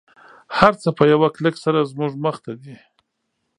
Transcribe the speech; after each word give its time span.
هر 0.57 0.73
څه 0.81 0.89
په 0.97 1.03
یوه 1.13 1.27
کلیک 1.35 1.55
سره 1.65 1.89
زموږ 1.91 2.11
مخته 2.25 2.51
دی 2.61 2.75